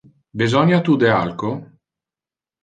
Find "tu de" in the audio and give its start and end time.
0.87-1.11